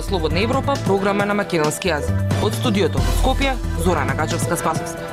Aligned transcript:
Радио 0.00 0.08
Слободна 0.08 0.40
Европа, 0.40 0.74
програма 0.86 1.26
на 1.28 1.34
македонски 1.36 1.90
јазик. 1.90 2.22
Од 2.40 2.54
студиото 2.56 3.02
во 3.04 3.12
Скопје, 3.18 3.50
Зорана 3.84 4.14
Гачевска 4.16 4.56
Спасовска. 4.56 5.04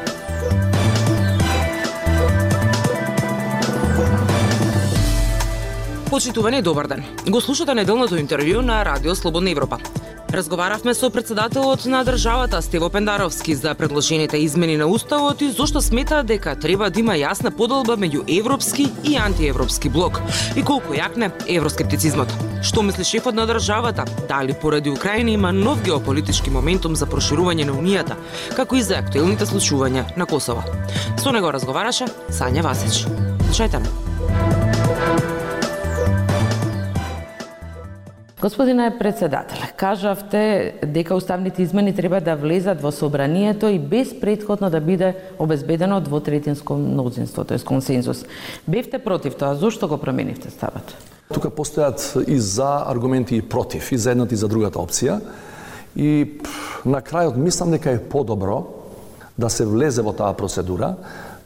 Почитувани 6.09 6.61
добар 6.61 6.87
ден. 6.87 7.03
Го 7.27 7.41
слушате 7.41 7.75
неделното 7.75 8.15
интервју 8.15 8.63
на 8.63 8.79
Радио 8.85 9.15
Слободна 9.15 9.51
Европа. 9.51 9.77
Разговаравме 10.33 10.93
со 10.93 11.09
председателот 11.09 11.85
на 11.85 12.03
државата 12.03 12.61
Стево 12.61 12.89
Пендаровски 12.89 13.55
за 13.55 13.73
предложените 13.75 14.37
измени 14.37 14.77
на 14.77 14.87
уставот 14.87 15.41
и 15.41 15.51
зошто 15.51 15.81
смета 15.81 16.23
дека 16.23 16.55
треба 16.55 16.89
да 16.89 16.99
има 16.99 17.13
јасна 17.15 17.49
поделба 17.49 17.95
меѓу 17.95 18.25
европски 18.39 18.91
и 19.03 19.15
антиевропски 19.15 19.89
блок 19.89 20.19
и 20.55 20.63
колку 20.63 20.93
јакне 20.93 21.31
евроскептицизмот. 21.47 22.27
Што 22.61 22.83
мисли 22.83 23.03
шефот 23.03 23.35
на 23.35 23.47
државата? 23.47 24.03
Дали 24.27 24.53
поради 24.53 24.89
Украина 24.89 25.31
има 25.31 25.51
нов 25.51 25.81
геополитички 25.83 26.49
моментум 26.49 26.95
за 26.95 27.07
проширување 27.07 27.63
на 27.63 27.77
унијата, 27.79 28.19
како 28.55 28.75
и 28.75 28.83
за 28.83 28.99
актуелните 28.99 29.45
случувања 29.45 30.17
на 30.17 30.25
Косово? 30.25 30.63
Со 31.15 31.31
него 31.31 31.51
разговараше 31.51 32.11
Сања 32.29 32.67
Васич. 32.67 33.07
Слушајте 33.47 34.06
Господине 38.41 38.97
председател, 38.99 39.57
кажавте 39.77 40.73
дека 40.85 41.15
уставните 41.15 41.61
измени 41.61 41.95
треба 41.95 42.21
да 42.21 42.35
влезат 42.35 42.81
во 42.81 42.91
собранието 42.91 43.65
и 43.65 43.79
без 43.79 44.19
предходно 44.19 44.69
да 44.69 44.81
биде 44.81 45.15
обезбедено 45.39 46.01
двотретинско 46.01 46.73
мнозинство, 46.73 47.43
тоест 47.43 47.65
консензус. 47.65 48.25
Бевте 48.67 48.99
против 48.99 49.35
тоа, 49.35 49.55
зошто 49.55 49.87
го 49.87 49.97
променивте 49.97 50.51
ставот? 50.53 50.93
Тука 51.33 51.49
постојат 51.49 51.97
и 52.29 52.37
за 52.37 52.85
аргументи 52.85 53.35
и 53.35 53.41
против, 53.41 53.91
и 53.91 53.97
за 53.97 54.13
едната 54.13 54.37
и 54.37 54.37
за 54.37 54.47
другата 54.47 54.77
опција. 54.77 55.17
И 55.97 56.37
на 56.85 57.01
крајот 57.01 57.41
мислам 57.41 57.73
дека 57.73 57.91
е 57.91 58.03
подобро 58.05 58.67
да 59.37 59.49
се 59.49 59.65
влезе 59.65 60.05
во 60.05 60.13
таа 60.13 60.37
процедура, 60.37 60.93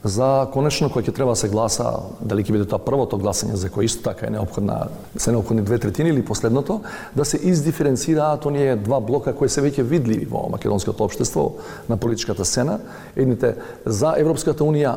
за 0.04 0.48
конечно 0.52 0.90
кој 0.90 1.06
ќе 1.06 1.14
треба 1.14 1.32
да 1.32 1.38
се 1.38 1.48
гласа, 1.48 1.86
дали 2.20 2.42
ќе 2.42 2.56
биде 2.56 2.66
тоа 2.66 2.82
првото 2.82 3.18
гласање 3.22 3.54
за 3.54 3.70
кое 3.70 3.86
исто 3.86 4.02
така 4.10 4.26
е 4.26 4.34
необходна, 4.34 4.88
се 5.16 5.32
необходни 5.32 5.62
две 5.62 5.78
третини 5.78 6.10
или 6.10 6.24
последното, 6.24 6.80
да 7.14 7.24
се 7.24 7.38
издиференцираат 7.38 8.46
оние 8.46 8.76
два 8.76 9.00
блока 9.00 9.34
кои 9.34 9.48
се 9.48 9.62
веќе 9.62 9.86
видливи 9.86 10.26
во 10.26 10.48
македонското 10.50 11.04
општество 11.04 11.56
на 11.88 11.96
политичката 11.96 12.44
сцена, 12.44 12.80
едните 13.16 13.54
за 13.86 14.14
Европската 14.18 14.64
унија 14.64 14.96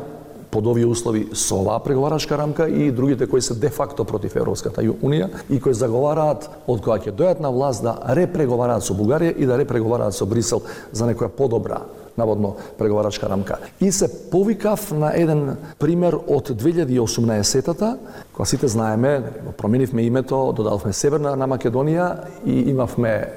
под 0.50 0.66
овие 0.66 0.86
услови 0.86 1.26
со 1.34 1.60
оваа 1.60 1.82
преговарачка 1.84 2.38
рамка 2.38 2.68
и 2.68 2.90
другите 2.90 3.26
кои 3.26 3.42
се 3.42 3.54
де 3.54 3.70
факто 3.70 4.04
против 4.04 4.36
Европската 4.36 4.82
унија 4.82 5.28
и 5.50 5.60
кои 5.60 5.74
заговараат 5.74 6.48
од 6.66 6.82
која 6.82 6.98
ќе 6.98 7.14
дојат 7.14 7.40
на 7.40 7.50
власт 7.54 7.82
да 7.86 7.98
репреговараат 8.16 8.82
со 8.82 8.94
Бугарија 8.94 9.36
и 9.36 9.46
да 9.46 9.58
репреговараат 9.58 10.14
со 10.14 10.26
Брисел 10.26 10.62
за 10.92 11.06
некоја 11.06 11.28
подобра 11.28 11.84
наводно 12.18 12.56
преговарачка 12.78 13.28
рамка. 13.28 13.58
И 13.80 13.92
се 13.92 14.30
повикав 14.30 14.92
на 14.92 15.12
еден 15.14 15.56
пример 15.78 16.14
од 16.14 16.50
2018-та, 16.50 17.96
кога 18.32 18.46
сите 18.46 18.68
знаеме, 18.68 19.22
променивме 19.56 20.02
името, 20.02 20.52
додавме 20.56 20.92
Северна 20.92 21.36
на 21.36 21.48
Македонија 21.48 22.14
и 22.46 22.70
имавме 22.70 23.28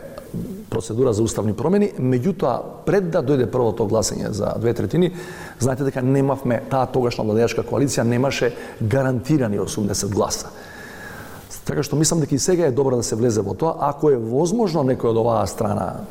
процедура 0.70 1.14
за 1.14 1.24
уставни 1.24 1.54
промени, 1.54 1.92
меѓутоа 1.98 2.86
пред 2.86 3.10
да 3.12 3.24
дојде 3.26 3.50
првото 3.50 3.88
гласање 3.90 4.30
за 4.32 4.54
две 4.62 4.74
третини, 4.74 5.12
знаете 5.60 5.88
дека 5.88 6.02
немавме 6.06 6.62
таа 6.70 6.86
тогашна 6.94 7.26
владеачка 7.26 7.66
коалиција 7.66 8.06
немаше 8.06 8.54
гарантирани 8.82 9.60
80 9.60 10.14
гласа. 10.14 10.54
Така 11.66 11.84
што 11.84 11.98
мислам 11.98 12.22
дека 12.22 12.36
и 12.36 12.40
сега 12.40 12.66
е 12.66 12.74
добро 12.74 12.98
да 12.98 13.04
се 13.04 13.18
влезе 13.18 13.42
во 13.42 13.54
тоа, 13.54 13.76
ако 13.90 14.10
е 14.10 14.18
возможно 14.18 14.86
некој 14.86 15.14
од 15.14 15.18
оваа 15.22 15.48
страна 15.50 16.06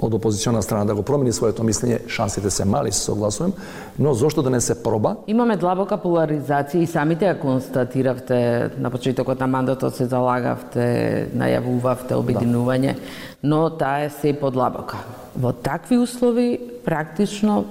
од 0.00 0.14
опозициона 0.14 0.62
страна 0.62 0.84
да 0.84 0.94
го 0.94 1.02
промени 1.02 1.32
своето 1.32 1.64
мислење, 1.64 2.02
шансите 2.08 2.50
се 2.50 2.64
мали, 2.64 2.92
се 2.92 3.00
согласувам, 3.00 3.52
но 3.98 4.14
зошто 4.14 4.42
да 4.42 4.50
не 4.50 4.60
се 4.60 4.82
проба? 4.82 5.16
Имаме 5.26 5.56
длабока 5.56 5.96
поларизација 5.96 6.84
и 6.84 6.86
самите 6.86 7.24
ја 7.24 7.38
констатиравте 7.40 8.70
на 8.78 8.90
почетокот 8.90 9.40
на 9.40 9.46
мандатот 9.46 9.96
се 9.96 10.06
залагавте, 10.06 11.28
најавувавте 11.32 12.12
обединување, 12.12 12.94
да. 12.94 13.00
но 13.42 13.70
таа 13.70 14.04
е 14.04 14.10
се 14.10 14.36
подлабока. 14.36 15.00
Во 15.36 15.52
такви 15.52 15.98
услови 15.98 16.60
практично 16.84 17.64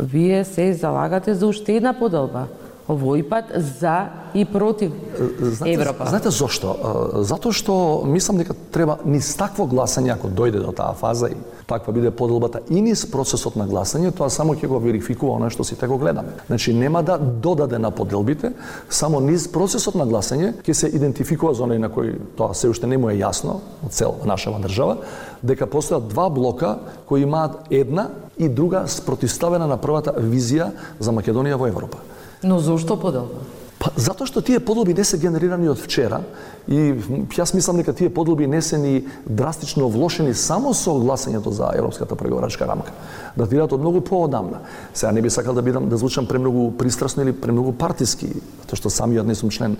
вие 0.00 0.44
се 0.44 0.72
залагате 0.74 1.34
за 1.34 1.46
уште 1.46 1.76
една 1.76 1.94
поделба 1.94 2.46
овој 2.88 3.22
пат 3.28 3.52
за 3.54 4.08
и 4.34 4.44
против 4.44 4.92
знаете, 5.40 5.72
Европа. 5.76 6.06
Знаете 6.08 6.30
зошто? 6.30 6.74
Затоа 7.20 7.52
што 7.52 8.02
мислам 8.08 8.40
дека 8.40 8.56
треба 8.72 8.98
низ 9.04 9.28
такво 9.36 9.68
гласање 9.68 10.14
ако 10.14 10.28
дојде 10.32 10.62
до 10.64 10.72
таа 10.72 10.96
фаза 10.96 11.28
и 11.28 11.36
таква 11.68 11.92
биде 11.92 12.10
поделбата 12.10 12.60
и 12.70 12.80
низ 12.80 13.04
процесот 13.10 13.56
на 13.56 13.68
гласање, 13.68 14.12
тоа 14.16 14.30
само 14.32 14.56
ќе 14.56 14.68
го 14.72 14.80
верификува 14.80 15.36
она 15.36 15.50
што 15.52 15.64
сите 15.68 15.86
го 15.86 15.98
гледаме. 16.00 16.32
Значи 16.48 16.72
нема 16.72 17.02
да 17.02 17.18
додаде 17.18 17.78
на 17.78 17.90
поделбите, 17.90 18.52
само 18.88 19.20
низ 19.20 19.48
процесот 19.52 19.94
на 19.94 20.08
гласање 20.08 20.54
ќе 20.64 20.72
се 20.72 20.88
идентификува 20.88 21.54
за 21.54 21.66
на 21.68 21.88
кои 21.92 22.16
тоа 22.36 22.54
се 22.54 22.68
уште 22.68 22.86
не 22.86 22.96
му 22.98 23.10
е 23.10 23.20
јасно 23.20 23.60
од 23.84 23.92
цел 23.92 24.16
нашава 24.24 24.58
држава, 24.64 24.96
дека 25.42 25.66
постојат 25.68 26.08
два 26.08 26.28
блока 26.30 26.78
кои 27.06 27.22
имаат 27.22 27.68
една 27.70 28.08
и 28.38 28.48
друга 28.48 28.88
спротивставена 28.88 29.66
на 29.66 29.76
првата 29.76 30.14
визија 30.16 30.70
за 31.00 31.12
Македонија 31.12 31.56
во 31.60 31.68
Европа. 31.68 31.98
Но 32.42 32.58
зошто 32.58 32.96
поделба? 32.96 33.46
Па, 33.78 33.92
затоа 33.94 34.26
што 34.26 34.42
тие 34.42 34.58
поделби 34.58 34.94
не 34.94 35.04
се 35.06 35.20
генерирани 35.22 35.68
од 35.70 35.78
вчера 35.78 36.24
и 36.66 36.98
јас 37.38 37.54
мислам 37.54 37.78
дека 37.78 37.92
тие 37.94 38.10
поделби 38.10 38.48
не 38.50 38.58
се 38.62 38.78
ни 38.78 39.04
драстично 39.22 39.86
влошени 39.86 40.34
само 40.34 40.72
со 40.74 40.96
гласањето 40.98 41.54
за 41.54 41.70
европската 41.78 42.18
преговарачка 42.18 42.66
рамка. 42.66 42.90
Да 43.36 43.44
Датираат 43.46 43.72
од 43.72 43.80
многу 43.80 44.00
поодамна. 44.00 44.64
Сега 44.94 45.12
не 45.12 45.22
би 45.22 45.30
сакал 45.30 45.54
да 45.54 45.62
бидам 45.62 45.88
да 45.88 45.96
звучам 45.96 46.26
премногу 46.26 46.72
пристрасно 46.72 47.22
или 47.22 47.32
премногу 47.32 47.72
партиски, 47.72 48.32
затоа 48.66 48.82
што 48.82 48.90
самиот 48.90 49.26
не 49.26 49.38
сум 49.38 49.50
член 49.50 49.76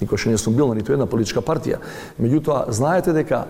никош 0.00 0.24
не 0.24 0.38
сум 0.38 0.54
бил 0.54 0.68
на 0.68 0.74
ниту 0.74 0.92
една 0.92 1.06
политичка 1.06 1.44
партија. 1.44 1.82
Меѓутоа, 2.20 2.70
знаете 2.72 3.12
дека 3.12 3.44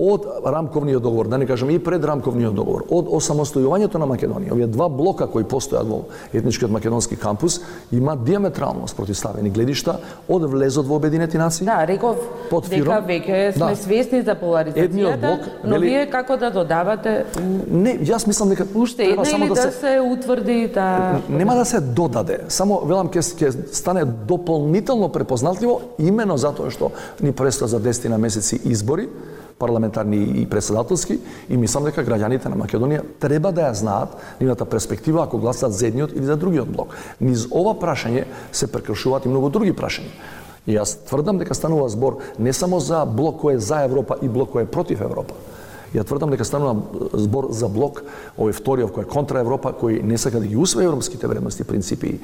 од 0.00 0.26
рамковниот 0.44 1.02
договор, 1.02 1.28
да 1.28 1.38
не 1.38 1.46
кажам 1.46 1.70
и 1.70 1.78
пред 1.78 2.04
рамковниот 2.04 2.54
договор, 2.54 2.84
од 2.88 3.08
осамостојувањето 3.12 4.00
на 4.00 4.08
Македонија, 4.08 4.54
овие 4.54 4.66
два 4.70 4.88
блока 4.88 5.26
кои 5.28 5.44
постојат 5.44 5.88
во 5.88 6.00
етничкиот 6.32 6.72
македонски 6.72 7.18
кампус, 7.20 7.60
има 7.92 8.16
диаметрално 8.16 8.88
спротивставени 8.88 9.50
гледишта 9.50 9.98
од 10.28 10.46
влезот 10.48 10.88
во 10.88 10.96
Обединети 11.00 11.38
нации. 11.38 11.66
Да, 11.66 11.84
реков 11.86 12.16
под 12.50 12.68
дека 12.70 13.00
веќе 13.04 13.52
сме 13.56 13.72
да. 13.74 13.76
свесни 13.76 14.22
за 14.22 14.36
поларизацијата, 14.40 15.20
блок, 15.20 15.46
но 15.64 15.76
вели... 15.76 15.90
вие 15.90 16.06
како 16.10 16.36
да 16.40 16.50
додавате 16.50 17.24
Не, 17.70 17.96
јас 18.04 18.26
мислам 18.26 18.50
дека 18.52 18.66
уште 18.74 19.04
една 19.12 19.24
само 19.24 19.48
да, 19.48 19.54
да 19.54 19.62
се... 19.62 19.70
се 19.78 20.00
утврди 20.00 20.70
да 20.74 21.20
Нема 21.28 21.54
да 21.54 21.64
се 21.64 21.80
додаде, 21.80 22.40
само 22.48 22.80
велам 22.84 23.08
ќе 23.12 23.20
ќе 23.20 23.72
стане 23.72 24.04
дополнително 24.04 25.10
препознатливо 25.12 25.80
имено 25.98 26.36
затоа 26.40 26.70
што 26.70 26.92
ни 27.20 27.32
престоа 27.32 27.68
за 27.68 27.80
10 27.80 28.08
на 28.08 28.18
месеци 28.18 28.60
избори 28.64 29.08
парламентарни 29.60 30.40
и 30.40 30.46
председателски 30.48 31.18
и 31.48 31.56
мислам 31.60 31.84
дека 31.84 32.04
граѓаните 32.04 32.48
на 32.48 32.56
Македонија 32.56 33.04
треба 33.20 33.52
да 33.52 33.68
ја 33.68 33.76
знаат 33.76 34.16
нивната 34.40 34.64
перспектива 34.64 35.26
ако 35.26 35.38
гласат 35.38 35.76
за 35.76 35.86
едниот 35.86 36.16
или 36.16 36.24
за 36.24 36.36
другиот 36.40 36.72
блок. 36.72 36.96
Низ 37.20 37.44
ова 37.52 37.76
прашање 37.76 38.24
се 38.52 38.70
прекршуваат 38.72 39.28
и 39.28 39.32
многу 39.32 39.52
други 39.52 39.76
прашања. 39.76 40.10
И 40.66 40.76
јас 40.76 40.96
тврдам 41.08 41.38
дека 41.40 41.54
станува 41.54 41.88
збор 41.92 42.20
не 42.38 42.52
само 42.56 42.80
за 42.80 43.04
блок 43.04 43.42
кој 43.44 43.60
е 43.60 43.64
за 43.64 43.84
Европа 43.84 44.16
и 44.22 44.28
блок 44.28 44.56
кој 44.56 44.64
е 44.64 44.72
против 44.72 45.04
Европа. 45.04 45.36
Ја 45.94 46.04
тврдам 46.06 46.30
дека 46.30 46.44
станува 46.46 47.10
збор 47.12 47.50
за 47.52 47.68
блок 47.68 48.04
овој 48.38 48.56
вториот 48.56 48.94
кој 48.96 49.04
е 49.04 49.12
контра 49.12 49.44
Европа, 49.44 49.74
кој 49.76 50.00
не 50.02 50.18
сака 50.18 50.40
да 50.40 50.46
ги 50.46 50.56
усвои 50.56 50.88
европските 50.88 51.26
вредности, 51.26 51.64
принципи 51.64 52.16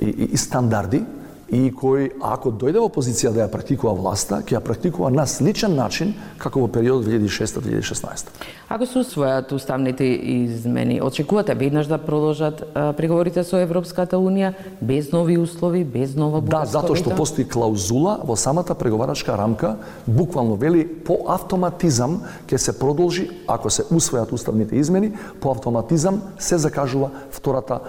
и, 0.00 0.06
и, 0.06 0.32
и 0.32 0.36
стандарди, 0.36 1.04
и 1.48 1.70
кој, 1.72 2.10
ако 2.20 2.50
дојде 2.52 2.80
во 2.82 2.90
позиција 2.92 3.32
да 3.32 3.46
ја 3.46 3.48
практикува 3.52 3.94
власта, 3.96 4.42
ќе 4.44 4.58
ја 4.58 4.60
практикува 4.64 5.08
на 5.12 5.24
сличен 5.26 5.74
начин 5.76 6.12
како 6.38 6.60
во 6.60 6.68
период 6.68 7.06
2006-2016. 7.06 8.28
Ако 8.68 8.86
се 8.86 8.98
усвојат 9.00 9.52
уставните 9.56 10.04
измени, 10.04 11.00
очекувате 11.02 11.54
веднаш 11.54 11.88
да 11.88 11.98
продолжат 11.98 12.60
преговорите 12.96 13.44
со 13.44 13.62
Европската 13.64 14.20
Унија 14.20 14.52
без 14.80 15.12
нови 15.12 15.38
услови, 15.38 15.84
без 15.84 16.14
нова 16.16 16.42
Да, 16.44 16.64
затоа 16.68 16.96
што 16.96 17.16
постои 17.16 17.48
клаузула 17.48 18.18
во 18.24 18.36
самата 18.36 18.76
преговарачка 18.76 19.38
рамка, 19.38 19.76
буквално 20.06 20.56
вели 20.56 20.84
по 20.84 21.24
автоматизам 21.32 22.20
ќе 22.46 22.56
се 22.56 22.76
продолжи 22.78 23.30
ако 23.48 23.70
се 23.70 23.88
усвојат 23.88 24.32
уставните 24.32 24.76
измени, 24.76 25.14
по 25.40 25.50
автоматизам 25.50 26.20
се 26.38 26.58
закажува 26.58 27.10
втората 27.32 27.80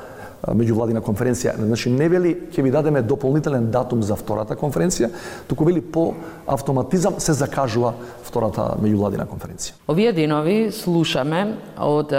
меѓувладина 0.47 1.01
конференција. 1.03 1.55
Значи 1.57 1.91
не 1.91 2.09
вели 2.09 2.35
ќе 2.51 2.63
ви 2.63 2.71
дадеме 2.71 3.01
дополнителен 3.01 3.71
датум 3.71 4.03
за 4.03 4.15
втората 4.15 4.55
конференција, 4.55 5.09
туку 5.47 5.65
вели 5.65 5.81
по 5.81 6.13
автоматизам 6.47 7.19
се 7.19 7.33
закажува 7.33 7.93
втората 8.23 8.75
меѓувладина 8.81 9.27
конференција. 9.27 9.75
Овие 9.87 10.13
денови 10.13 10.71
слушаме 10.71 11.45
од 11.77 12.13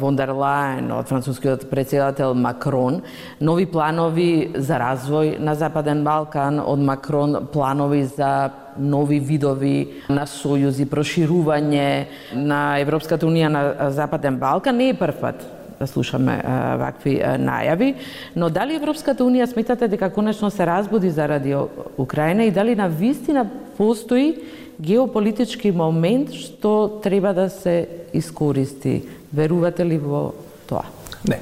Вондерлайн, 0.00 0.46
Лајен, 0.46 0.92
од 0.94 1.08
францускиот 1.08 1.66
председател 1.70 2.34
Макрон, 2.34 3.02
нови 3.40 3.66
планови 3.66 4.52
за 4.56 4.78
развој 4.80 5.38
на 5.38 5.54
Западен 5.54 6.04
Балкан, 6.04 6.60
од 6.60 6.78
Макрон 6.78 7.48
планови 7.52 8.04
за 8.04 8.50
нови 8.78 9.20
видови 9.20 10.02
на 10.08 10.26
сојузи, 10.28 10.86
проширување 10.86 11.88
на 12.36 12.78
Европската 12.80 13.26
унија 13.26 13.48
на 13.48 13.90
Западен 13.90 14.38
Балкан 14.38 14.76
не 14.76 14.90
е 14.92 14.98
прв 14.98 15.20
пат 15.20 15.55
слушаме 15.84 16.40
вакви 16.80 17.18
најави, 17.20 17.94
но 18.36 18.48
дали 18.48 18.78
Европската 18.80 19.24
Унија 19.24 19.46
сметате 19.50 19.88
дека 19.88 20.08
конечно 20.10 20.50
се 20.50 20.66
разбуди 20.66 21.10
заради 21.10 21.54
Украина 21.98 22.44
и 22.44 22.50
дали 22.50 22.74
на 22.74 22.88
вистина 22.88 23.44
постои 23.76 24.36
геополитички 24.80 25.72
момент 25.72 26.32
што 26.32 27.00
треба 27.02 27.34
да 27.34 27.50
се 27.50 27.88
искористи? 28.14 29.04
Верувате 29.32 29.84
ли 29.84 29.98
во 29.98 30.32
тоа? 30.68 30.84
Не. 31.28 31.40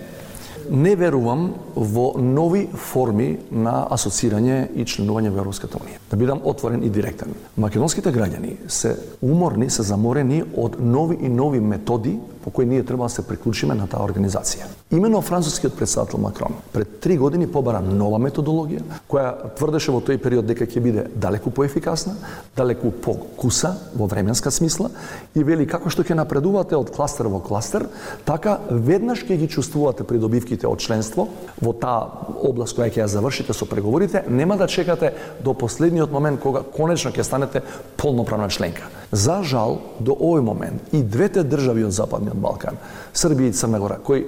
Не 0.70 0.96
верувам 0.96 1.52
во 1.76 2.14
нови 2.18 2.66
форми 2.72 3.36
на 3.50 3.84
асоцирање 3.92 4.70
и 4.74 4.86
членување 4.88 5.30
во 5.30 5.44
Европската 5.44 5.78
Унија. 5.78 6.03
Да 6.14 6.18
бидам 6.18 6.40
отворен 6.44 6.82
и 6.86 6.90
директен. 6.94 7.32
Македонските 7.58 8.12
граѓани 8.14 8.68
се 8.70 8.92
уморни, 9.18 9.66
се 9.66 9.82
заморени 9.82 10.44
од 10.54 10.76
нови 10.78 11.18
и 11.18 11.28
нови 11.28 11.58
методи 11.58 12.14
по 12.44 12.50
кои 12.50 12.66
ние 12.66 12.84
треба 12.84 13.04
да 13.04 13.08
се 13.08 13.22
приклучиме 13.26 13.74
на 13.74 13.86
таа 13.88 14.04
организација. 14.04 14.68
Имено 14.92 15.22
францускиот 15.24 15.76
председател 15.76 16.20
Макрон 16.20 16.52
пред 16.72 17.00
три 17.00 17.16
години 17.16 17.46
побара 17.48 17.80
нова 17.80 18.18
методологија 18.20 18.82
која 19.08 19.54
тврдеше 19.56 19.94
во 19.94 20.02
тој 20.04 20.20
период 20.20 20.44
дека 20.44 20.68
ќе 20.68 20.82
биде 20.84 21.06
далеку 21.16 21.50
поефикасна, 21.50 22.12
далеку 22.56 22.90
покуса 22.92 23.72
во 23.96 24.06
временска 24.06 24.52
смисла 24.52 24.90
и 25.34 25.42
вели 25.42 25.64
како 25.66 25.88
што 25.88 26.04
ќе 26.04 26.18
напредувате 26.20 26.76
од 26.76 26.92
кластер 26.92 27.32
во 27.32 27.40
кластер, 27.40 27.88
така 28.28 28.58
веднаш 28.68 29.24
ќе 29.24 29.40
ги 29.40 29.48
чувствувате 29.48 30.04
придобивките 30.04 30.68
од 30.68 30.84
членство 30.84 31.30
во 31.62 31.72
таа 31.72 32.28
област 32.44 32.76
која 32.76 32.92
ќе 32.92 33.06
ја 33.06 33.08
завршите 33.08 33.56
со 33.56 33.64
преговорите, 33.64 34.22
нема 34.28 34.60
да 34.60 34.68
чекате 34.68 35.14
до 35.40 35.56
последниот 35.56 36.03
момент 36.12 36.40
кога 36.40 36.62
конечно 36.76 37.10
ќе 37.10 37.22
станете 37.22 37.62
полноправна 37.96 38.48
членка. 38.48 38.88
За 39.12 39.42
жал, 39.42 39.80
до 40.00 40.12
овој 40.12 40.40
момент 40.40 40.92
и 40.92 41.02
двете 41.02 41.44
држави 41.44 41.84
од 41.84 41.92
Западниот 41.92 42.36
Балкан, 42.36 42.76
Србија 43.14 43.48
и 43.48 43.52
Црна 43.52 43.80
Гора, 43.80 43.98
кои 44.02 44.26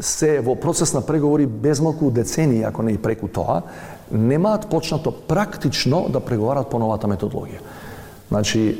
се 0.00 0.40
во 0.40 0.56
процес 0.60 0.92
на 0.92 1.00
преговори 1.00 1.46
безмалку 1.46 2.10
децении, 2.10 2.62
ако 2.62 2.82
не 2.82 2.92
и 2.92 2.98
преку 2.98 3.28
тоа, 3.28 3.62
немаат 4.10 4.68
почнато 4.70 5.12
практично 5.12 6.06
да 6.08 6.20
преговарат 6.20 6.68
по 6.70 6.78
новата 6.78 7.06
методологија. 7.06 7.62
Значи, 8.28 8.76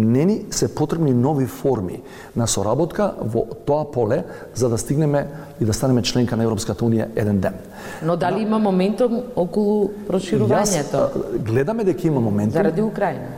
не 0.00 0.24
ни 0.24 0.44
се 0.50 0.74
потребни 0.74 1.12
нови 1.12 1.46
форми 1.46 2.02
на 2.36 2.46
соработка 2.46 3.14
во 3.20 3.46
тоа 3.66 3.84
поле 3.92 4.24
за 4.54 4.68
да 4.68 4.78
стигнеме 4.78 5.26
и 5.60 5.64
да 5.64 5.72
станеме 5.72 6.02
членка 6.02 6.36
на 6.36 6.44
Европската 6.44 6.84
Унија 6.84 7.08
еден 7.16 7.40
ден. 7.40 7.54
Но 8.02 8.16
дали 8.16 8.34
да, 8.34 8.40
има 8.40 8.58
моментум 8.58 9.20
околу 9.36 9.90
проширувањето? 10.08 11.04
Јас 11.10 11.44
гледаме 11.44 11.84
дека 11.84 12.08
има 12.08 12.20
моментум. 12.20 12.62
Заради 12.62 12.82
Украина? 12.82 13.28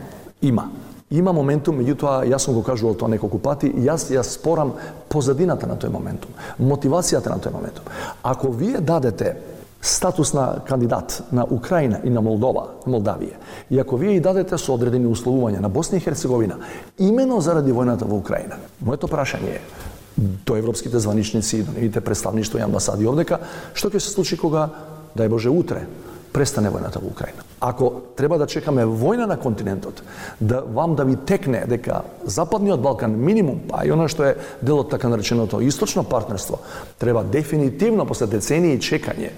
Има. 0.41 0.69
Има 1.13 1.33
моментум, 1.33 1.77
меѓутоа 1.77 2.23
јас 2.25 2.47
сум 2.47 2.55
го 2.57 2.63
кажувал 2.65 2.95
тоа 2.97 3.11
неколку 3.11 3.37
пати, 3.37 3.69
јас 3.69 4.07
ја 4.09 4.23
спорам 4.25 4.73
позадината 5.09 5.67
на 5.69 5.75
тој 5.77 5.91
моментум, 5.93 6.31
мотивацијата 6.57 7.29
на 7.29 7.37
тој 7.37 7.53
моментум. 7.53 7.85
Ако 8.23 8.49
вие 8.51 8.81
дадете 8.81 9.35
статус 9.83 10.33
на 10.33 10.55
кандидат 10.67 11.23
на 11.31 11.45
Украина 11.51 11.99
и 12.03 12.09
на 12.09 12.21
Молдова, 12.21 12.79
Молдавија, 12.87 13.35
и 13.69 13.79
ако 13.79 13.97
вие 13.99 14.15
и 14.15 14.23
дадете 14.23 14.57
со 14.57 14.73
одредени 14.73 15.11
условувања 15.11 15.59
на 15.59 15.69
Босна 15.69 15.99
и 15.99 16.01
Херцеговина, 16.01 16.55
имено 16.99 17.41
заради 17.41 17.75
војната 17.75 18.07
во 18.07 18.15
Украина, 18.15 18.55
моето 18.79 19.11
прашање 19.11 19.57
е 19.57 19.61
до 20.17 20.55
европските 20.55 20.99
званичници, 20.99 21.63
до 21.63 21.75
невите 21.75 22.01
представништва 22.01 22.59
и 22.59 22.63
амбасади 22.63 23.07
овдека, 23.07 23.41
што 23.73 23.91
ќе 23.91 23.99
се 23.99 24.13
случи 24.15 24.37
кога, 24.39 24.69
дај 25.19 25.27
Боже, 25.27 25.51
утре, 25.51 25.83
престане 26.33 26.71
војната 26.71 27.01
во 27.03 27.11
Украина. 27.11 27.43
Ако 27.59 28.15
треба 28.15 28.37
да 28.39 28.47
чекаме 28.47 28.85
војна 28.87 29.27
на 29.27 29.35
континентот, 29.37 29.99
да 30.39 30.61
вам 30.63 30.95
да 30.95 31.03
ви 31.03 31.15
текне 31.15 31.65
дека 31.67 32.03
Западниот 32.23 32.79
Балкан 32.81 33.19
минимум, 33.19 33.59
па 33.67 33.83
и 33.83 33.91
она 33.91 34.07
што 34.07 34.23
е 34.31 34.37
дел 34.61 34.79
од 34.79 34.89
така 34.89 35.11
нареченото 35.11 35.59
источно 35.61 36.03
партнерство, 36.03 36.59
треба 36.99 37.23
дефинитивно 37.23 38.05
после 38.05 38.27
децении 38.27 38.79
чекање 38.79 39.31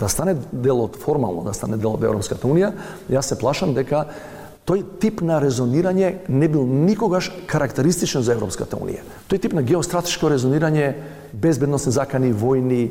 да 0.00 0.08
стане 0.08 0.36
дел 0.52 0.84
од 0.84 0.96
формално, 0.96 1.44
да 1.44 1.54
стане 1.54 1.76
дел 1.76 1.94
од 1.94 2.04
Европската 2.04 2.48
унија, 2.48 2.72
јас 3.10 3.32
се 3.32 3.38
плашам 3.38 3.74
дека 3.74 4.06
тој 4.64 4.84
тип 5.00 5.20
на 5.20 5.40
резонирање 5.44 6.28
не 6.28 6.48
бил 6.48 6.64
никогаш 6.64 7.30
карактеристичен 7.46 8.24
за 8.24 8.32
Европската 8.32 8.76
унија. 8.80 9.04
Тој 9.28 9.42
тип 9.42 9.56
на 9.56 9.62
геостратешко 9.62 10.30
резонирање, 10.32 10.94
безбедносни 11.32 11.92
закани, 11.92 12.32
војни, 12.32 12.88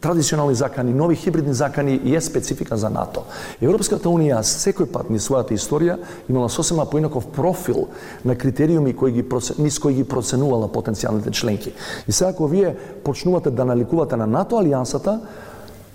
традиционални 0.00 0.54
закани, 0.54 0.94
нови 0.94 1.16
хибридни 1.16 1.54
закани 1.54 2.00
и 2.04 2.16
е 2.16 2.20
специфика 2.20 2.76
за 2.76 2.90
НАТО. 2.90 3.24
Европската 3.60 4.08
Унија 4.08 4.42
секој 4.46 4.86
пат 4.92 5.10
ни 5.10 5.18
својата 5.18 5.56
историја 5.56 5.98
имала 6.30 6.48
сосема 6.48 6.86
поинаков 6.86 7.26
профил 7.34 7.88
на 8.24 8.36
критериуми 8.38 8.94
кои 8.96 9.12
ги 9.12 9.24
низ 9.58 9.78
кои 9.78 9.94
ги 9.94 10.04
проценувала 10.04 10.68
потенцијалните 10.68 11.30
членки. 11.30 11.72
И 12.08 12.12
сега 12.12 12.30
ако 12.30 12.46
вие 12.46 12.76
почнувате 13.04 13.50
да 13.50 13.64
наликувате 13.64 14.16
на 14.16 14.26
НАТО 14.26 14.56
алијансата, 14.56 15.18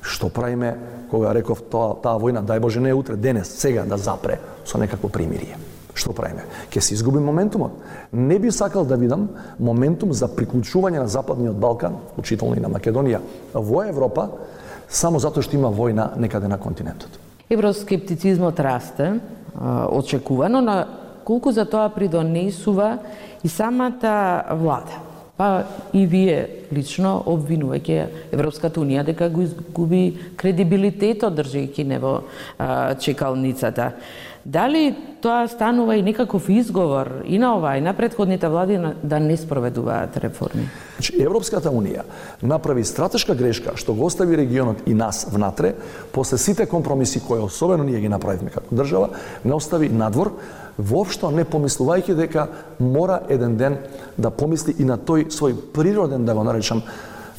што 0.02 0.30
правиме 0.30 0.76
кога 1.12 1.34
реков 1.34 1.62
тоа 1.72 1.96
таа 2.02 2.20
војна 2.20 2.44
дај 2.46 2.60
Боже 2.60 2.80
не 2.80 2.90
е 2.90 2.94
утре, 2.94 3.16
денес, 3.16 3.48
сега 3.48 3.86
да 3.86 3.98
запре 3.98 4.40
со 4.66 4.78
некакво 4.78 5.10
примирие 5.10 5.58
што 5.98 6.14
правиме? 6.14 6.46
Ке 6.70 6.82
се 6.82 6.94
изгуби 6.94 7.20
моментумот. 7.20 7.72
Не 8.14 8.40
би 8.40 8.52
сакал 8.52 8.86
да 8.86 8.98
видам 8.98 9.30
моментум 9.60 10.14
за 10.14 10.30
приклучување 10.30 11.02
на 11.02 11.08
Западниот 11.08 11.58
Балкан, 11.58 11.98
учително 12.18 12.56
и 12.56 12.62
на 12.62 12.70
Македонија, 12.70 13.22
во 13.54 13.84
Европа, 13.90 14.30
само 14.88 15.20
затоа 15.20 15.44
што 15.44 15.58
има 15.58 15.74
војна 15.74 16.14
некаде 16.18 16.48
на 16.48 16.60
континентот. 16.62 17.20
Евроскептицизмот 17.50 18.60
расте, 18.60 19.20
очекувано, 19.58 20.62
на 20.62 20.88
колку 21.26 21.52
за 21.52 21.66
тоа 21.66 21.90
придонесува 21.90 23.00
и 23.44 23.50
самата 23.50 24.44
влада 24.52 25.07
па 25.38 25.64
и 25.94 26.06
вие 26.10 26.66
лично 26.74 27.22
обвинувајќи 27.30 27.98
Европската 28.34 28.82
Унија 28.82 29.06
дека 29.06 29.30
го 29.30 29.46
изгуби 29.46 30.34
кредибилитетот 30.38 31.38
држејќи 31.38 31.86
не 31.86 32.00
во 32.02 32.16
чекалницата. 33.00 33.92
Дали 34.48 34.96
тоа 35.22 35.48
станува 35.52 35.98
и 36.00 36.02
некаков 36.02 36.50
изговор 36.50 37.22
и 37.26 37.38
на 37.38 37.58
ова 37.58 37.76
и 37.78 37.82
на 37.82 37.94
предходните 37.94 38.48
влади 38.48 38.80
да 39.04 39.20
не 39.20 39.38
спроведуваат 39.38 40.18
реформи? 40.18 40.70
Значи, 40.96 41.20
Европската 41.22 41.70
Унија 41.70 42.06
направи 42.42 42.86
стратешка 42.88 43.36
грешка 43.36 43.76
што 43.76 43.94
го 43.94 44.08
остави 44.08 44.38
регионот 44.38 44.88
и 44.88 44.94
нас 44.94 45.28
внатре, 45.30 45.76
после 46.12 46.38
сите 46.38 46.66
компромиси 46.66 47.20
кои 47.20 47.40
особено 47.40 47.84
ние 47.84 48.00
ги 48.00 48.10
направивме 48.10 48.50
како 48.50 48.76
држава, 48.76 49.10
не 49.46 49.54
остави 49.54 49.90
надвор, 49.90 50.32
воопшто 50.78 51.32
не 51.32 51.46
помислувајќи 51.46 52.16
дека 52.16 52.48
мора 52.80 53.22
еден 53.30 53.58
ден 53.58 53.78
да 54.18 54.30
помисли 54.30 54.76
и 54.78 54.86
на 54.86 54.98
тој 54.98 55.30
свој 55.34 55.56
природен, 55.74 56.26
да 56.26 56.34
го 56.34 56.44
наречам, 56.44 56.84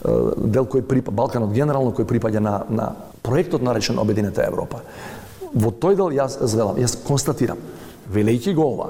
дел 0.04 0.66
кој 0.66 0.83
припа, 0.83 1.11
Балканот 1.11 1.52
генерално 1.52 1.92
кој 1.92 2.07
припаѓа 2.07 2.38
на, 2.38 2.62
на 2.68 2.92
проектот 3.23 3.62
наречен 3.62 3.99
Обединета 3.99 4.47
Европа 4.47 4.83
во 5.54 5.71
тој 5.73 5.97
дел 5.99 6.12
јас 6.14 6.38
звелам, 6.45 6.78
јас 6.80 6.97
констатирам, 7.07 7.61
велејќи 8.12 8.54
го 8.57 8.66
ова, 8.75 8.88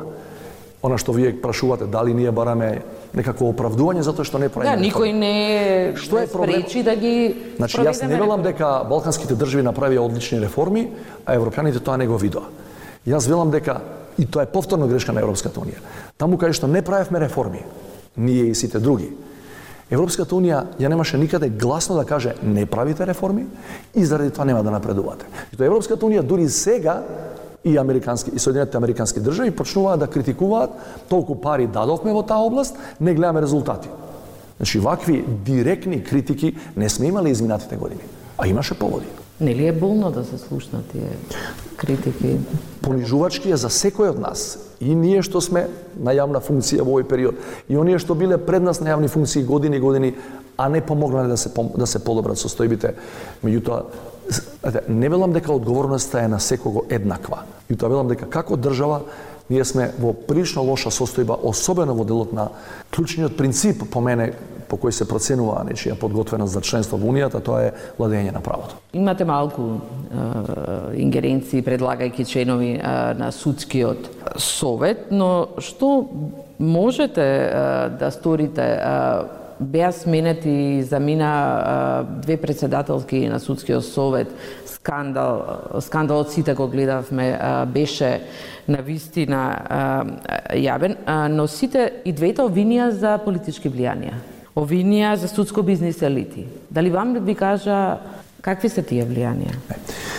она 0.83 0.99
што 0.99 1.13
вие 1.13 1.33
прашувате 1.43 1.87
дали 1.91 2.15
ние 2.15 2.31
бараме 2.31 2.83
некако 3.17 3.49
оправдување 3.51 4.05
затоа 4.07 4.27
што 4.27 4.39
не 4.39 4.49
правиме. 4.49 4.77
Да, 4.77 4.83
никој 4.83 5.13
не 5.13 5.97
што 5.99 6.21
е 6.23 6.27
проблем? 6.31 6.63
спречи 6.63 6.83
да 6.87 6.95
ги 6.97 7.35
Значи 7.57 7.83
јас 7.83 8.03
не 8.07 8.17
велам 8.17 8.43
дека 8.43 8.85
балканските 8.89 9.35
држави 9.35 9.67
направија 9.67 10.05
одлични 10.07 10.41
реформи, 10.41 10.89
а 11.27 11.37
европјаните 11.39 11.83
тоа 11.83 11.97
не 11.97 12.07
го 12.07 12.19
видоа. 12.19 12.47
Јас 13.07 13.29
велам 13.29 13.51
дека 13.51 13.81
и 14.19 14.27
тоа 14.27 14.43
е 14.43 14.53
повторно 14.53 14.89
грешка 14.89 15.13
на 15.13 15.21
Европската 15.21 15.61
унија. 15.61 15.81
Таму 16.19 16.39
каде 16.39 16.53
што 16.53 16.67
не 16.67 16.83
правевме 16.83 17.21
реформи, 17.21 17.63
ние 18.17 18.51
и 18.51 18.55
сите 18.55 18.79
други, 18.79 19.13
Европската 19.91 20.37
Унија 20.37 20.65
ја 20.77 20.89
немаше 20.93 21.17
никаде 21.19 21.49
гласно 21.49 21.97
да 21.97 22.05
каже 22.05 22.35
не 22.43 22.67
правите 22.67 23.07
реформи 23.07 23.47
и 23.95 24.05
заради 24.05 24.31
тоа 24.31 24.45
нема 24.45 24.63
да 24.63 24.71
напредувате. 24.71 25.27
И 25.53 25.57
тоа 25.57 25.67
Европската 25.67 26.05
Унија 26.05 26.23
дури 26.23 26.49
сега 26.49 27.03
и 27.65 27.79
американски 27.79 28.31
и 28.35 28.39
Соединетите 28.39 28.77
американски 28.77 29.21
држави 29.21 29.51
почнуваат 29.51 30.01
да 30.01 30.07
критикуваат 30.07 30.71
толку 31.09 31.41
пари 31.41 31.67
дадовме 31.67 32.13
во 32.13 32.23
таа 32.23 32.45
област, 32.45 32.77
не 33.01 33.15
гледаме 33.15 33.43
резултати. 33.43 33.89
Значи 34.57 34.79
вакви 34.79 35.25
директни 35.27 36.05
критики 36.05 36.57
не 36.77 36.89
сме 36.89 37.07
имали 37.07 37.31
изминатите 37.31 37.77
години, 37.77 38.01
а 38.39 38.47
имаше 38.47 38.79
поводи. 38.79 39.07
Нели 39.41 39.67
е 39.67 39.73
болно 39.73 40.11
да 40.11 40.25
се 40.25 40.39
слушна 40.39 40.83
тие 40.93 41.11
критики? 41.77 42.37
Понижувачки 42.83 43.53
е 43.55 43.57
за 43.57 43.71
секој 43.71 44.11
од 44.11 44.19
нас. 44.19 44.59
И 44.83 44.95
ние 44.95 45.23
што 45.23 45.39
сме 45.43 45.69
на 45.95 46.15
јавна 46.15 46.43
функција 46.43 46.83
во 46.83 46.99
овој 46.99 47.07
период, 47.07 47.39
и 47.71 47.79
оние 47.79 47.99
што 48.03 48.19
биле 48.19 48.39
пред 48.39 48.63
нас 48.67 48.81
на 48.83 48.91
јавни 48.91 49.11
функции 49.11 49.43
години 49.47 49.79
и 49.79 49.83
години, 49.83 50.15
а 50.57 50.69
не 50.69 50.81
помогнале 50.81 51.29
да 51.29 51.37
се 51.37 51.51
да 51.55 51.87
се 51.87 52.03
подобрат 52.03 52.39
состојбите. 52.39 52.95
Меѓутоа, 53.45 53.83
не 54.89 55.09
велам 55.09 55.33
дека 55.33 55.53
одговорноста 55.53 56.23
е 56.23 56.29
на 56.29 56.41
секого 56.41 56.85
еднаква. 56.91 57.45
Меѓутоа 57.71 57.89
велам 57.89 58.09
дека 58.09 58.27
како 58.27 58.57
држава 58.57 59.03
ние 59.51 59.65
сме 59.65 59.93
во 59.99 60.13
прилично 60.13 60.63
лоша 60.63 60.91
состојба, 60.91 61.39
особено 61.43 61.95
во 61.95 62.05
делот 62.05 62.33
на 62.33 62.51
клучниот 62.95 63.37
принцип 63.37 63.87
по 63.91 64.01
мене 64.01 64.35
по 64.69 64.77
кој 64.77 64.93
се 64.95 65.07
проценува 65.09 65.63
нечија 65.69 65.97
подготвеност 65.99 66.53
за 66.53 66.61
членство 66.61 66.99
во 67.01 67.09
Унијата, 67.13 67.41
тоа 67.45 67.69
е 67.69 67.73
владење 67.99 68.33
на 68.35 68.43
правото. 68.45 68.77
Имате 68.93 69.25
малку 69.25 69.69
е, 69.73 71.01
ингеренции 71.01 71.65
предлагајќи 71.65 72.29
членови 72.29 72.75
е, 72.77 72.93
на 73.19 73.33
судскиот 73.33 74.11
совет, 74.37 75.09
но 75.11 75.59
што 75.59 76.09
можете 76.59 77.25
е, 77.25 77.51
да 77.99 78.13
сторите 78.13 78.69
е, 78.77 78.85
беа 79.59 79.91
сменети 79.93 80.51
и 80.79 80.83
замина 80.87 82.07
две 82.23 82.37
председателки 82.37 83.27
на 83.29 83.41
судскиот 83.41 83.85
совет. 83.85 84.31
Скандал, 84.67 85.43
скандалот 85.81 86.31
сите 86.31 86.55
го 86.55 86.69
гледавме, 86.69 87.35
беше 87.67 88.23
на 88.69 88.79
вистина 88.87 89.43
јавен, 90.55 90.95
но 91.35 91.49
сите 91.51 91.91
и 92.05 92.13
двете 92.15 92.47
обвинија 92.47 92.93
за 92.95 93.19
политички 93.19 93.67
влијанија 93.67 94.38
обвинија 94.59 95.15
за 95.17 95.29
судско 95.29 95.63
бизнис 95.63 96.03
елити. 96.03 96.47
Дали 96.71 96.91
вам 96.91 97.15
би 97.15 97.35
кажа 97.35 97.99
какви 98.41 98.69
се 98.69 98.83
тие 98.83 99.05
влијанија? 99.07 99.55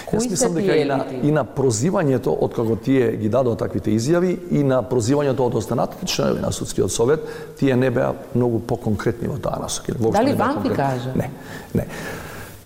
Јас 0.10 0.26
мислам 0.30 0.56
дека 0.58 0.76
и 0.76 0.86
на, 0.90 0.98
и 1.24 1.32
на 1.34 1.44
прозивањето 1.46 2.34
од 2.34 2.56
кога 2.58 2.76
тие 2.84 3.12
ги 3.22 3.30
дадоа 3.30 3.58
таквите 3.58 3.94
изјави 3.94 4.36
и 4.52 4.64
на 4.64 4.82
прозивањето 4.86 5.46
од 5.46 5.60
останатите 5.62 6.10
членови 6.10 6.42
на 6.42 6.52
судскиот 6.52 6.92
совет, 6.92 7.28
тие 7.60 7.76
не 7.76 7.92
беа 7.94 8.14
многу 8.34 8.60
поконкретни 8.60 9.30
во 9.30 9.38
таа 9.38 9.62
насока. 9.62 9.94
Дали 10.12 10.34
вам 10.34 10.64
ви 10.64 10.74
кажа? 10.76 11.14
Не, 11.16 11.30
не. 11.74 11.88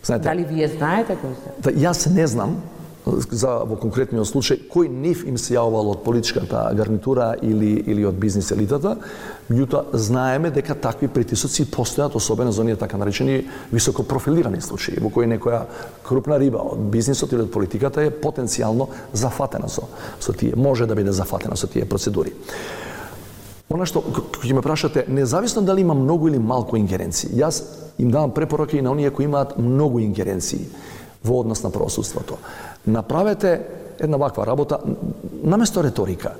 Знаете, 0.04 0.24
Дали 0.24 0.44
вие 0.44 0.68
знаете 0.68 1.16
кој 1.16 1.36
се? 1.40 1.52
Да, 1.64 1.72
јас 1.72 2.08
не 2.12 2.28
знам, 2.28 2.58
за 3.06 3.58
во 3.68 3.76
конкретниот 3.80 4.28
случај 4.28 4.68
кој 4.72 4.88
нив 4.88 5.24
им 5.28 5.38
се 5.38 5.58
јавувал 5.58 5.92
од 5.92 6.04
политичката 6.06 6.70
гарнитура 6.78 7.34
или 7.42 7.76
или 7.88 8.06
од 8.06 8.16
бизнис 8.16 8.52
елитата, 8.52 8.96
меѓутоа 9.50 9.98
знаеме 10.00 10.52
дека 10.52 10.76
такви 10.76 11.08
притисоци 11.08 11.66
постојат 11.66 12.16
особено 12.16 12.52
за 12.52 12.62
оние 12.62 12.76
така 12.76 12.98
наречени 12.98 13.44
високо 13.72 14.04
профилирани 14.04 14.62
случаи 14.62 15.00
во 15.02 15.10
кои 15.10 15.28
некоја 15.28 15.66
крупна 16.04 16.40
риба 16.40 16.64
од 16.64 16.80
бизнисот 16.92 17.34
или 17.34 17.44
од 17.44 17.52
политиката 17.52 18.04
е 18.04 18.12
потенцијално 18.12 18.88
зафатена 19.14 19.70
со 19.70 19.90
со 20.20 20.34
тие 20.34 20.56
може 20.56 20.88
да 20.88 20.96
биде 20.96 21.12
зафатена 21.12 21.58
со 21.58 21.68
тие 21.68 21.86
процедури. 21.86 22.34
Она 23.70 23.86
што 23.86 24.04
ќе 24.44 24.54
ме 24.54 24.62
прашате, 24.62 25.06
независно 25.08 25.62
дали 25.62 25.82
има 25.82 25.94
многу 25.94 26.28
или 26.28 26.40
малку 26.40 26.78
ингеренции, 26.78 27.30
јас 27.36 27.64
им 27.98 28.12
давам 28.12 28.32
препораки 28.32 28.78
и 28.78 28.82
на 28.82 28.92
оние 28.92 29.10
кои 29.10 29.26
имаат 29.26 29.58
многу 29.58 30.00
ингеренции 30.00 30.70
во 31.24 31.40
однос 31.40 31.64
на 31.64 31.72
правосудството. 31.72 32.38
Направете 32.88 33.62
една 34.00 34.18
ваква 34.18 34.48
работа, 34.48 34.80
наместо 35.44 35.84
реторика, 35.84 36.32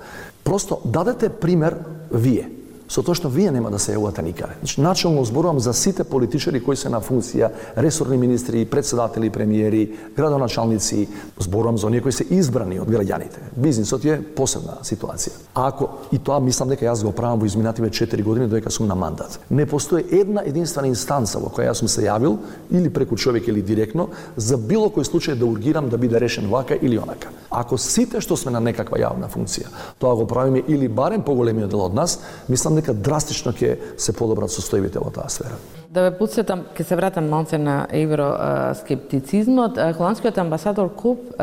просто 0.44 0.82
дадете 0.86 1.30
пример 1.30 1.76
вие 2.12 2.50
со 2.90 3.02
тоа 3.04 3.16
што 3.16 3.30
вие 3.30 3.52
нема 3.52 3.72
да 3.72 3.80
се 3.80 3.96
јавувате 3.96 4.24
никаде. 4.24 4.54
Значи, 4.60 4.82
начално 4.82 5.26
зборувам 5.26 5.60
за 5.60 5.74
сите 5.74 6.04
политичари 6.04 6.64
кои 6.64 6.76
се 6.76 6.90
на 6.90 7.02
функција, 7.02 7.50
ресорни 7.78 8.18
министри, 8.18 8.66
председатели, 8.66 9.30
премиери, 9.30 9.94
градоначалници, 10.18 11.08
зборувам 11.40 11.78
за 11.78 11.88
оние 11.88 12.02
кои 12.02 12.12
се 12.12 12.26
избрани 12.30 12.80
од 12.80 12.90
граѓаните. 12.90 13.54
Бизнисот 13.56 14.06
е 14.06 14.20
посебна 14.22 14.80
ситуација. 14.84 15.34
А 15.56 15.68
ако 15.68 15.90
и 16.12 16.20
тоа 16.20 16.40
мислам 16.40 16.70
дека 16.70 16.86
јас 16.86 17.04
го 17.04 17.12
правам 17.12 17.40
во 17.40 17.46
изминативе 17.46 17.90
4 17.90 18.24
години 18.24 18.48
додека 18.48 18.72
сум 18.72 18.88
на 18.88 18.96
мандат. 18.96 19.40
Не 19.50 19.66
постои 19.66 20.06
една 20.12 20.44
единствена 20.46 20.88
инстанца 20.88 21.40
во 21.40 21.50
која 21.50 21.72
јас 21.72 21.82
сум 21.82 21.88
се 21.88 22.06
јавил 22.08 22.38
или 22.72 22.90
преку 22.90 23.18
човек 23.18 23.48
или 23.48 23.62
директно 23.62 24.10
за 24.38 24.58
било 24.58 24.90
кој 24.90 25.08
случај 25.08 25.40
да 25.40 25.46
ургирам 25.46 25.90
да 25.90 25.98
биде 25.98 26.20
решен 26.20 26.50
вака 26.50 26.76
или 26.82 26.98
онака. 27.00 27.30
Ако 27.54 27.78
сите 27.78 28.22
што 28.22 28.38
сме 28.40 28.52
на 28.52 28.60
некаква 28.64 28.98
јавна 28.98 29.30
функција, 29.30 29.70
тоа 30.02 30.16
го 30.18 30.26
правиме 30.28 30.64
или 30.68 30.88
барем 30.88 31.22
поголемиот 31.22 31.70
дел 31.70 31.86
од 31.86 31.94
нас, 31.94 32.20
мислам 32.50 32.76
дека 32.80 32.94
драстично 32.94 33.54
ќе 33.54 33.78
се 33.98 34.14
подобрат 34.18 34.50
состојбите 34.50 34.98
во 35.04 35.12
таа 35.14 35.30
сфера. 35.30 35.60
Да 35.94 36.08
ве 36.08 36.12
подсетам, 36.18 36.64
ќе 36.74 36.88
се 36.90 36.98
вратам 36.98 37.30
малце 37.30 37.60
на 37.62 37.84
евроскептицизмот. 37.94 39.78
Холандскиот 39.98 40.38
амбасадор 40.42 40.90
Коп 40.98 41.36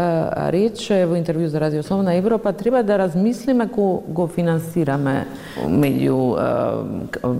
рече 0.50 1.04
во 1.06 1.14
интервју 1.20 1.46
за 1.46 1.62
Радио 1.62 1.82
Слободна 1.86 2.16
Европа 2.18 2.52
треба 2.52 2.82
да 2.82 2.98
размислиме 2.98 3.68
ко 3.70 4.02
го 4.08 4.26
финансираме 4.26 5.28
меѓу 5.62 6.18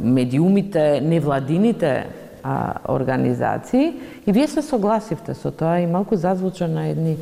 медиумите, 0.04 1.00
невладините 1.02 2.06
а, 2.42 2.74
организации 2.88 3.94
и 4.26 4.32
вие 4.32 4.48
се 4.48 4.62
согласивте 4.62 5.34
со 5.34 5.50
тоа 5.50 5.80
и 5.80 5.86
малку 5.86 6.16
зазвуча 6.16 6.68
на 6.68 6.88
едни 6.88 7.16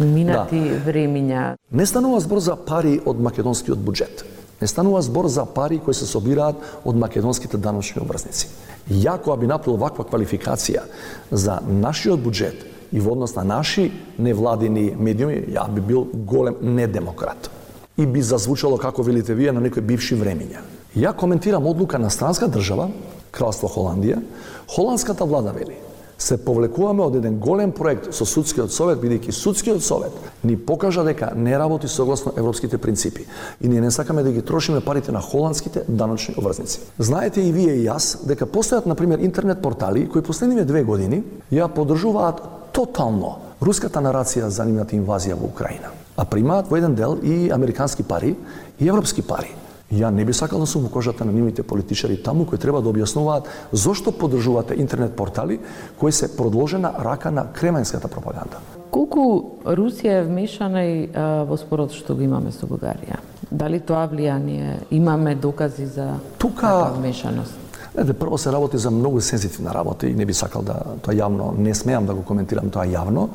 минати 0.00 0.60
да. 0.60 0.80
времиња. 0.86 1.54
Не 1.72 1.86
станува 1.86 2.20
збор 2.20 2.38
за 2.38 2.56
пари 2.56 3.00
од 3.06 3.20
македонскиот 3.20 3.78
буџет. 3.78 4.24
Не 4.60 4.68
станува 4.68 5.02
збор 5.02 5.26
за 5.26 5.44
пари 5.46 5.78
кои 5.78 5.94
се 5.94 6.06
собираат 6.06 6.56
од 6.84 6.96
македонските 6.96 7.58
даночни 7.58 8.02
обрзници. 8.02 8.48
Ја 8.90 9.18
кога 9.18 9.36
би 9.36 9.46
направил 9.46 9.78
ваква 9.78 10.04
квалификација 10.04 10.84
за 11.30 11.58
нашиот 11.66 12.22
буџет 12.22 12.68
и 12.92 13.00
во 13.00 13.12
однос 13.12 13.34
на 13.34 13.44
наши 13.44 13.90
невладини 14.18 14.92
медиуми, 14.98 15.42
ја 15.48 15.66
би 15.70 15.80
бил 15.80 16.06
голем 16.14 16.56
недемократ. 16.62 17.50
И 17.96 18.06
би 18.06 18.22
зазвучало, 18.22 18.78
како 18.78 19.02
велите 19.02 19.34
вие, 19.34 19.52
на 19.52 19.60
некои 19.60 19.82
бивши 19.82 20.16
времења. 20.16 20.62
Ја 20.96 21.14
коментирам 21.16 21.66
одлука 21.66 21.98
на 21.98 22.10
странска 22.10 22.48
држава, 22.48 22.90
Кралство 23.32 23.68
Холандија, 23.68 24.20
холандската 24.68 25.24
влада 25.24 25.52
вели 25.56 25.78
се 26.22 26.36
повлекуваме 26.38 27.02
од 27.02 27.16
еден 27.18 27.38
голем 27.42 27.72
проект 27.74 28.12
со 28.14 28.26
судскиот 28.28 28.72
совет, 28.72 29.00
бидејќи 29.02 29.34
судскиот 29.34 29.82
совет 29.82 30.14
ни 30.46 30.56
покажа 30.56 31.02
дека 31.04 31.32
не 31.36 31.56
работи 31.58 31.88
согласно 31.90 32.32
европските 32.36 32.78
принципи 32.78 33.26
и 33.60 33.68
ние 33.68 33.80
не 33.80 33.90
сакаме 33.90 34.22
да 34.22 34.32
ги 34.32 34.42
трошиме 34.42 34.80
парите 34.80 35.12
на 35.12 35.20
холандските 35.20 35.82
даночни 35.88 36.34
обврзници. 36.38 36.80
Знаете 36.98 37.42
и 37.42 37.52
вие 37.52 37.74
и 37.80 37.86
јас 37.88 38.22
дека 38.26 38.46
постојат 38.46 38.86
на 38.86 38.94
пример 38.94 39.18
интернет 39.18 39.62
портали 39.62 40.08
кои 40.08 40.22
последниве 40.22 40.64
две 40.64 40.84
години 40.84 41.22
ја 41.52 41.68
поддржуваат 41.74 42.42
тотално 42.72 43.38
руската 43.62 44.00
нарација 44.00 44.46
за 44.46 44.64
нивната 44.64 44.96
инвазија 44.96 45.34
во 45.34 45.50
Украина, 45.50 45.90
а 46.16 46.24
примаат 46.24 46.70
во 46.70 46.78
еден 46.78 46.94
дел 46.94 47.18
и 47.22 47.50
американски 47.50 48.02
пари 48.02 48.36
и 48.80 48.88
европски 48.88 49.22
пари. 49.22 49.50
Ја 49.92 50.08
не 50.10 50.24
би 50.24 50.32
сакал 50.32 50.60
да 50.60 50.66
сум 50.66 50.86
во 50.86 50.88
кожата 50.88 51.24
на 51.24 51.32
нивните 51.32 51.62
политичари 51.62 52.16
таму 52.16 52.46
кои 52.48 52.58
треба 52.58 52.80
да 52.80 52.88
објаснуваат 52.88 53.48
зошто 53.72 54.12
поддржувате 54.12 54.74
интернет 54.80 55.16
портали 55.16 55.58
кои 56.00 56.12
се 56.12 56.36
продложена 56.36 56.92
рака 57.04 57.30
на 57.30 57.52
кременската 57.52 58.08
пропаганда. 58.08 58.62
Колку 58.90 59.60
Русија 59.64 60.20
е 60.20 60.24
вмешана 60.24 60.84
и 60.84 61.10
а, 61.14 61.44
во 61.44 61.56
спорот 61.60 61.92
што 61.92 62.16
го 62.16 62.24
имаме 62.24 62.52
со 62.52 62.66
Бугарија? 62.66 63.20
Дали 63.50 63.80
тоа 63.80 64.08
влијание 64.08 64.80
имаме 64.90 65.34
докази 65.34 65.86
за 65.86 66.16
Тука... 66.38 66.92
вмешаност? 66.96 67.61
Знаете, 67.92 68.12
прво 68.12 68.38
се 68.38 68.52
работи 68.52 68.78
за 68.78 68.90
многу 68.90 69.20
сензитивна 69.20 69.74
работа 69.74 70.06
и 70.06 70.14
не 70.14 70.24
би 70.26 70.32
сакал 70.34 70.62
да 70.62 70.78
тоа 71.04 71.12
јавно, 71.12 71.52
не 71.58 71.74
смеам 71.74 72.06
да 72.08 72.14
го 72.16 72.22
коментирам 72.24 72.70
тоа 72.72 72.86
јавно. 72.88 73.26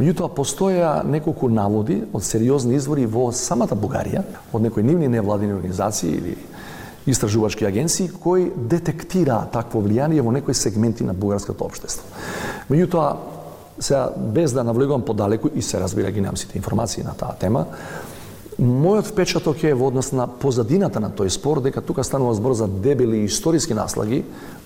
Меѓутоа 0.00 0.32
постоја 0.34 1.04
неколку 1.06 1.46
наводи 1.48 2.00
од 2.12 2.26
сериозни 2.26 2.74
извори 2.74 3.06
во 3.06 3.28
самата 3.30 3.78
Бугарија, 3.78 4.24
од 4.52 4.66
некои 4.66 4.82
нивни 4.82 5.06
невладини 5.08 5.54
организации 5.54 6.10
или 6.10 6.34
истражувачки 7.06 7.64
агенции 7.64 8.10
кои 8.10 8.50
детектира 8.56 9.44
такво 9.52 9.78
влијание 9.78 10.26
во 10.26 10.34
некои 10.34 10.58
сегменти 10.58 11.06
на 11.06 11.14
бугарското 11.14 11.64
општество. 11.64 12.02
Меѓутоа, 12.66 13.14
сега 13.78 14.10
без 14.16 14.52
да 14.52 14.64
навлегувам 14.64 15.06
подалеку 15.06 15.54
и 15.54 15.62
се 15.62 15.80
разбира 15.80 16.10
ги 16.10 16.20
немам 16.20 16.36
сите 16.36 16.58
информации 16.58 17.06
на 17.06 17.14
таа 17.14 17.38
тема, 17.38 17.66
Мојот 18.60 19.06
впечаток 19.08 19.62
е 19.64 19.70
во 19.72 19.86
однос 19.88 20.10
на 20.12 20.26
позадината 20.28 21.00
на 21.00 21.08
тој 21.08 21.30
спор, 21.32 21.62
дека 21.64 21.80
тука 21.80 22.04
станува 22.04 22.34
збор 22.36 22.52
за 22.52 22.66
дебели 22.68 23.22
историски 23.24 23.72
наслаги 23.72 24.18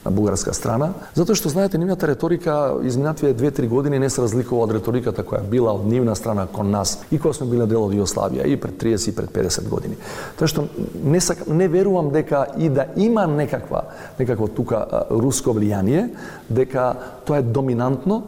на 0.02 0.10
бугарска 0.10 0.50
страна, 0.50 0.88
затоа 1.14 1.38
што 1.38 1.52
знаете 1.52 1.78
нивната 1.78 2.08
реторика 2.10 2.74
изминативе 2.82 3.30
2-3 3.38 3.68
години 3.70 4.00
не 4.02 4.08
се 4.10 4.24
разликува 4.24 4.64
од 4.66 4.72
реториката 4.74 5.22
која 5.22 5.46
била 5.46 5.76
од 5.78 5.86
нивна 5.86 6.16
страна 6.18 6.48
кон 6.50 6.72
нас 6.74 6.96
и 7.12 7.20
кога 7.22 7.38
сме 7.38 7.46
биле 7.46 7.68
дел 7.70 7.84
од 7.86 7.94
Југославија 7.94 8.48
и 8.50 8.56
пред 8.58 8.82
30 8.82 9.12
и 9.12 9.14
пред 9.14 9.30
50 9.30 9.68
години. 9.70 9.94
Тоа 10.40 10.50
што 10.50 10.66
не 10.98 11.20
сак, 11.22 11.46
не 11.46 11.68
верувам 11.70 12.10
дека 12.10 12.48
и 12.58 12.68
да 12.68 12.88
има 12.96 13.28
некаква 13.30 13.84
некакво 14.18 14.48
тука 14.48 15.06
руско 15.10 15.54
влијание, 15.54 16.10
дека 16.50 16.96
тоа 17.22 17.38
е 17.38 17.46
доминантно 17.46 18.24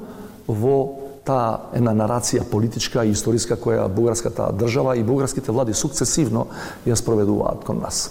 во 0.46 1.05
таа 1.26 1.72
една 1.74 1.94
нарација 1.94 2.44
политичка 2.50 3.04
и 3.04 3.14
историска 3.14 3.56
која 3.56 3.88
бугарската 3.88 4.52
држава 4.52 4.96
и 4.96 5.04
бугарските 5.04 5.52
влади 5.52 5.74
сукцесивно 5.74 6.46
ја 6.86 6.94
спроведуваат 6.94 7.64
кон 7.64 7.82
нас. 7.82 8.10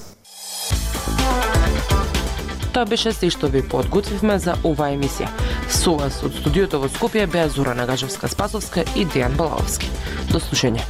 Тоа 2.75 2.85
беше 2.85 3.13
се 3.15 3.29
што 3.31 3.47
ви 3.47 3.61
подготвивме 3.63 4.35
за 4.39 4.57
оваа 4.67 4.91
емисија. 4.97 5.29
Со 5.71 5.95
вас 5.95 6.19
од 6.27 6.35
студиото 6.41 6.81
во 6.83 6.91
Скопје 6.91 7.23
беа 7.31 7.47
Зора 7.47 7.71
Нагажевска 7.77 8.27
Спасовска 8.27 8.83
и 8.99 9.07
Дејан 9.07 9.39
Балаовски. 9.39 9.87
До 10.33 10.43
слушање. 10.43 10.83